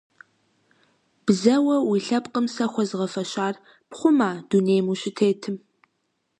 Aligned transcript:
Бзэуэ 1.25 1.75
уи 1.89 1.99
лъэпкъым 2.05 2.45
сэ 2.55 2.65
хуэзгъэфэщар 2.71 3.55
пхъума 3.91 4.29
дунейм 4.49 4.85
ущытетым? 4.91 5.55